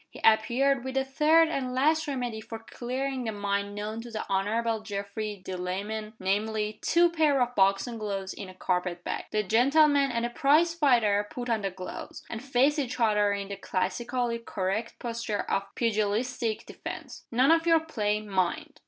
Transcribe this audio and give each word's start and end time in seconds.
He 0.09 0.19
appeared 0.23 0.83
with 0.83 0.95
the 0.95 1.03
third 1.05 1.47
and 1.49 1.75
last 1.75 2.07
remedy 2.07 2.41
for 2.41 2.57
clearing 2.57 3.23
the 3.23 3.31
mind 3.31 3.75
known 3.75 4.01
to 4.01 4.09
the 4.09 4.25
Honorable 4.27 4.79
Geoffrey 4.81 5.43
Delamayn 5.45 6.13
namely, 6.19 6.79
two 6.81 7.11
pair 7.11 7.39
of 7.39 7.53
boxing 7.53 7.99
gloves 7.99 8.33
in 8.33 8.49
a 8.49 8.55
carpet 8.55 9.03
bag. 9.03 9.25
The 9.29 9.43
gentleman 9.43 10.09
and 10.09 10.25
the 10.25 10.31
prize 10.31 10.73
fighter 10.73 11.27
put 11.29 11.51
on 11.51 11.61
the 11.61 11.69
gloves, 11.69 12.23
and 12.31 12.43
faced 12.43 12.79
each 12.79 12.99
other 12.99 13.31
in 13.31 13.49
the 13.49 13.57
classically 13.57 14.39
correct 14.39 14.97
posture 14.97 15.41
of 15.41 15.65
pugilistic 15.75 16.65
defense. 16.65 17.27
"None 17.29 17.51
of 17.51 17.67
your 17.67 17.81
play, 17.81 18.21
mind!" 18.21 18.79